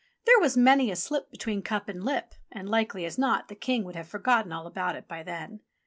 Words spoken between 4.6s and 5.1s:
about it